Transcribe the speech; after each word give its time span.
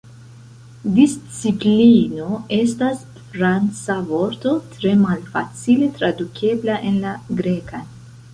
Disciplino 0.93 2.39
estas 2.57 3.03
Franca 3.35 3.99
vorto 4.09 4.55
tre 4.73 4.95
malfacile 5.03 5.91
tradukebla 6.01 6.81
en 6.91 6.99
la 7.07 7.13
Grekan. 7.43 7.89